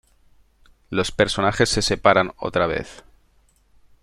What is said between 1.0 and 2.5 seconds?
personajes se separan